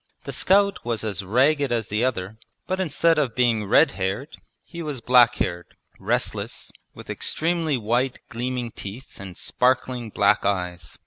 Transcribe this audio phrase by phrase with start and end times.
[0.23, 4.81] The scout was as ragged as the other, but instead of being red haired he
[4.81, 10.97] was black haired, restless, with extremely white gleaming teeth and sparkling black eyes.